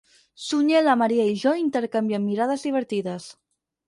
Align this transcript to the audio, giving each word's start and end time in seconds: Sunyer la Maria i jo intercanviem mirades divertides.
Sunyer 0.43 0.79
la 0.85 0.95
Maria 1.01 1.25
i 1.31 1.35
jo 1.41 1.53
intercanviem 1.63 2.25
mirades 2.31 2.65
divertides. 2.69 3.29